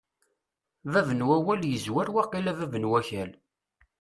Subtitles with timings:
[0.91, 3.31] Bab n wawal yezwar waqila bab n wakal.